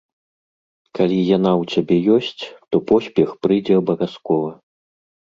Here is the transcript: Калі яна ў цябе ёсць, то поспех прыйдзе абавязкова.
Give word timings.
Калі 0.99 1.17
яна 1.37 1.51
ў 1.65 1.75
цябе 1.75 1.97
ёсць, 2.15 2.43
то 2.75 2.81
поспех 2.93 3.29
прыйдзе 3.43 3.73
абавязкова. 3.83 4.49